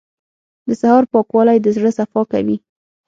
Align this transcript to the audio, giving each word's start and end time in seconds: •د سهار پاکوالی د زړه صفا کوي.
•د 0.67 0.69
سهار 0.81 1.03
پاکوالی 1.11 1.57
د 1.61 1.67
زړه 1.75 1.89
صفا 1.97 2.21
کوي. 2.31 2.57